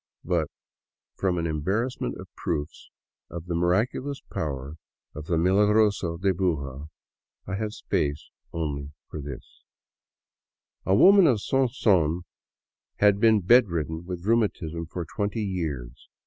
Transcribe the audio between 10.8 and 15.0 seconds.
A woman of Sonson had been bed ridden with rheumatism